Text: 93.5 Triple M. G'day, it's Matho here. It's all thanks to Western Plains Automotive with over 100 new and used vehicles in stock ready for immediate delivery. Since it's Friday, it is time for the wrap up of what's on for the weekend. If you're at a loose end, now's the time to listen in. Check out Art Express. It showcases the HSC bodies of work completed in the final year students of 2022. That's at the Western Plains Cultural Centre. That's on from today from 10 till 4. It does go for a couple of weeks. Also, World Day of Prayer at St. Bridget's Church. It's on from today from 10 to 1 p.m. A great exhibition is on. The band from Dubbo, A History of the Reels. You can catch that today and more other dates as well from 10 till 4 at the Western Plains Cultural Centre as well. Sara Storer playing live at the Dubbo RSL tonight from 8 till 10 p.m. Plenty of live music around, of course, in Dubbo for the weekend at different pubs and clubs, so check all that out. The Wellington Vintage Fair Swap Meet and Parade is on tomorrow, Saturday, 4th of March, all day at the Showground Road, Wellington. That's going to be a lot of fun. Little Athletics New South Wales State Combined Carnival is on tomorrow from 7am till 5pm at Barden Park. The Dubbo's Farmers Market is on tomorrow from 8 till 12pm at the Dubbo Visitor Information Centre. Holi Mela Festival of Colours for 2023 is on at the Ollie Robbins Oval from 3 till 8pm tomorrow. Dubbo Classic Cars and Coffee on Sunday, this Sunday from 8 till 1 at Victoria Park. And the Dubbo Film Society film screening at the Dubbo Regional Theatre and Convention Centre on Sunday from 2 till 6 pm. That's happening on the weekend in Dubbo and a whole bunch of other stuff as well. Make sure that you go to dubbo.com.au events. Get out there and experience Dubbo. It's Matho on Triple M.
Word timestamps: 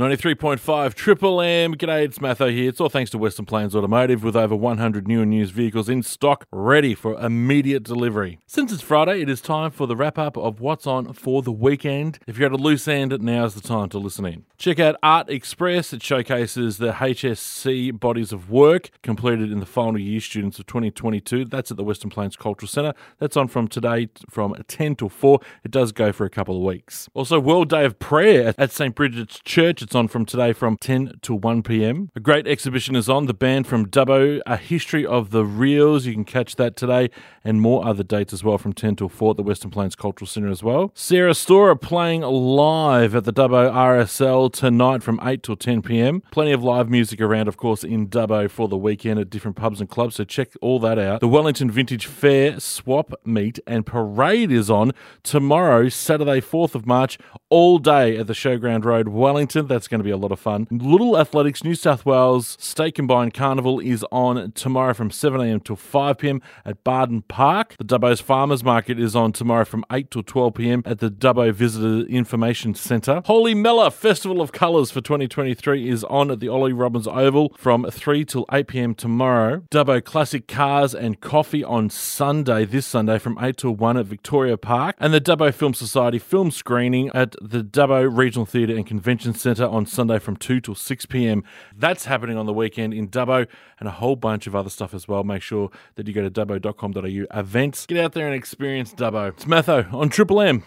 93.5 0.00 0.94
Triple 0.94 1.42
M. 1.42 1.74
G'day, 1.74 2.04
it's 2.04 2.18
Matho 2.18 2.50
here. 2.50 2.66
It's 2.70 2.80
all 2.80 2.88
thanks 2.88 3.10
to 3.10 3.18
Western 3.18 3.44
Plains 3.44 3.76
Automotive 3.76 4.24
with 4.24 4.34
over 4.34 4.56
100 4.56 5.06
new 5.06 5.20
and 5.20 5.34
used 5.34 5.52
vehicles 5.52 5.90
in 5.90 6.02
stock 6.02 6.46
ready 6.50 6.94
for 6.94 7.20
immediate 7.20 7.82
delivery. 7.82 8.38
Since 8.46 8.72
it's 8.72 8.80
Friday, 8.80 9.20
it 9.20 9.28
is 9.28 9.42
time 9.42 9.70
for 9.70 9.86
the 9.86 9.94
wrap 9.94 10.16
up 10.16 10.38
of 10.38 10.60
what's 10.60 10.86
on 10.86 11.12
for 11.12 11.42
the 11.42 11.52
weekend. 11.52 12.18
If 12.26 12.38
you're 12.38 12.46
at 12.46 12.52
a 12.52 12.56
loose 12.56 12.88
end, 12.88 13.14
now's 13.20 13.54
the 13.54 13.60
time 13.60 13.90
to 13.90 13.98
listen 13.98 14.24
in. 14.24 14.46
Check 14.56 14.78
out 14.78 14.96
Art 15.02 15.28
Express. 15.28 15.92
It 15.92 16.02
showcases 16.02 16.78
the 16.78 16.92
HSC 16.92 18.00
bodies 18.00 18.32
of 18.32 18.50
work 18.50 18.88
completed 19.02 19.52
in 19.52 19.60
the 19.60 19.66
final 19.66 20.00
year 20.00 20.20
students 20.20 20.58
of 20.58 20.64
2022. 20.68 21.44
That's 21.44 21.70
at 21.70 21.76
the 21.76 21.84
Western 21.84 22.08
Plains 22.08 22.36
Cultural 22.36 22.68
Centre. 22.68 22.94
That's 23.18 23.36
on 23.36 23.46
from 23.46 23.68
today 23.68 24.08
from 24.30 24.54
10 24.68 24.96
till 24.96 25.10
4. 25.10 25.38
It 25.64 25.70
does 25.70 25.92
go 25.92 26.12
for 26.12 26.24
a 26.24 26.30
couple 26.30 26.56
of 26.56 26.62
weeks. 26.62 27.10
Also, 27.12 27.38
World 27.38 27.68
Day 27.68 27.84
of 27.84 27.98
Prayer 27.98 28.54
at 28.56 28.72
St. 28.72 28.94
Bridget's 28.94 29.38
Church. 29.44 29.81
It's 29.82 29.96
on 29.96 30.06
from 30.06 30.24
today 30.24 30.52
from 30.52 30.76
10 30.76 31.18
to 31.22 31.34
1 31.34 31.64
p.m. 31.64 32.10
A 32.14 32.20
great 32.20 32.46
exhibition 32.46 32.94
is 32.94 33.08
on. 33.08 33.26
The 33.26 33.34
band 33.34 33.66
from 33.66 33.86
Dubbo, 33.86 34.40
A 34.46 34.56
History 34.56 35.04
of 35.04 35.30
the 35.30 35.44
Reels. 35.44 36.06
You 36.06 36.12
can 36.12 36.24
catch 36.24 36.54
that 36.56 36.76
today 36.76 37.10
and 37.44 37.60
more 37.60 37.84
other 37.84 38.04
dates 38.04 38.32
as 38.32 38.44
well 38.44 38.58
from 38.58 38.72
10 38.72 38.96
till 38.96 39.08
4 39.08 39.32
at 39.32 39.36
the 39.36 39.42
Western 39.42 39.72
Plains 39.72 39.96
Cultural 39.96 40.28
Centre 40.28 40.50
as 40.50 40.62
well. 40.62 40.92
Sara 40.94 41.34
Storer 41.34 41.74
playing 41.74 42.20
live 42.20 43.16
at 43.16 43.24
the 43.24 43.32
Dubbo 43.32 43.72
RSL 43.72 44.52
tonight 44.52 45.02
from 45.02 45.18
8 45.22 45.42
till 45.42 45.56
10 45.56 45.82
p.m. 45.82 46.22
Plenty 46.30 46.52
of 46.52 46.62
live 46.62 46.88
music 46.88 47.20
around, 47.20 47.48
of 47.48 47.56
course, 47.56 47.82
in 47.82 48.08
Dubbo 48.08 48.48
for 48.48 48.68
the 48.68 48.78
weekend 48.78 49.18
at 49.18 49.30
different 49.30 49.56
pubs 49.56 49.80
and 49.80 49.90
clubs, 49.90 50.14
so 50.14 50.24
check 50.24 50.52
all 50.60 50.78
that 50.78 50.98
out. 50.98 51.20
The 51.20 51.28
Wellington 51.28 51.70
Vintage 51.70 52.06
Fair 52.06 52.60
Swap 52.60 53.12
Meet 53.24 53.58
and 53.66 53.84
Parade 53.84 54.52
is 54.52 54.70
on 54.70 54.92
tomorrow, 55.24 55.88
Saturday, 55.88 56.40
4th 56.40 56.76
of 56.76 56.86
March, 56.86 57.18
all 57.50 57.78
day 57.78 58.16
at 58.16 58.28
the 58.28 58.32
Showground 58.32 58.84
Road, 58.84 59.08
Wellington. 59.08 59.66
That's 59.72 59.88
going 59.88 60.00
to 60.00 60.04
be 60.04 60.10
a 60.10 60.18
lot 60.18 60.32
of 60.32 60.38
fun. 60.38 60.68
Little 60.70 61.18
Athletics 61.18 61.64
New 61.64 61.74
South 61.74 62.04
Wales 62.04 62.58
State 62.60 62.94
Combined 62.94 63.32
Carnival 63.32 63.80
is 63.80 64.04
on 64.12 64.52
tomorrow 64.52 64.92
from 64.92 65.08
7am 65.08 65.64
till 65.64 65.76
5pm 65.76 66.42
at 66.66 66.84
Barden 66.84 67.22
Park. 67.22 67.74
The 67.78 67.84
Dubbo's 67.84 68.20
Farmers 68.20 68.62
Market 68.62 69.00
is 69.00 69.16
on 69.16 69.32
tomorrow 69.32 69.64
from 69.64 69.84
8 69.90 70.10
till 70.10 70.22
12pm 70.22 70.82
at 70.84 70.98
the 70.98 71.10
Dubbo 71.10 71.52
Visitor 71.54 72.06
Information 72.06 72.74
Centre. 72.74 73.22
Holi 73.24 73.54
Mela 73.54 73.90
Festival 73.90 74.42
of 74.42 74.52
Colours 74.52 74.90
for 74.90 75.00
2023 75.00 75.88
is 75.88 76.04
on 76.04 76.30
at 76.30 76.40
the 76.40 76.48
Ollie 76.48 76.74
Robbins 76.74 77.06
Oval 77.06 77.54
from 77.56 77.90
3 77.90 78.26
till 78.26 78.44
8pm 78.46 78.94
tomorrow. 78.96 79.62
Dubbo 79.70 80.04
Classic 80.04 80.46
Cars 80.46 80.94
and 80.94 81.20
Coffee 81.20 81.64
on 81.64 81.88
Sunday, 81.88 82.66
this 82.66 82.84
Sunday 82.84 83.18
from 83.18 83.38
8 83.40 83.56
till 83.56 83.74
1 83.74 83.96
at 83.96 84.04
Victoria 84.04 84.58
Park. 84.58 84.96
And 84.98 85.14
the 85.14 85.20
Dubbo 85.20 85.52
Film 85.54 85.72
Society 85.72 86.18
film 86.18 86.50
screening 86.50 87.10
at 87.14 87.36
the 87.40 87.62
Dubbo 87.62 88.14
Regional 88.14 88.44
Theatre 88.44 88.76
and 88.76 88.86
Convention 88.86 89.32
Centre 89.62 89.74
on 89.74 89.86
Sunday 89.86 90.18
from 90.18 90.36
2 90.36 90.60
till 90.60 90.74
6 90.74 91.06
pm. 91.06 91.44
That's 91.76 92.06
happening 92.06 92.36
on 92.36 92.46
the 92.46 92.52
weekend 92.52 92.92
in 92.94 93.08
Dubbo 93.08 93.46
and 93.78 93.88
a 93.88 93.92
whole 93.92 94.16
bunch 94.16 94.46
of 94.46 94.56
other 94.56 94.70
stuff 94.70 94.92
as 94.92 95.06
well. 95.06 95.22
Make 95.24 95.42
sure 95.42 95.70
that 95.94 96.06
you 96.08 96.12
go 96.12 96.28
to 96.28 96.30
dubbo.com.au 96.30 97.38
events. 97.38 97.86
Get 97.86 97.98
out 97.98 98.12
there 98.12 98.26
and 98.26 98.34
experience 98.34 98.92
Dubbo. 98.92 99.28
It's 99.28 99.46
Matho 99.46 99.92
on 99.92 100.08
Triple 100.08 100.40
M. 100.40 100.60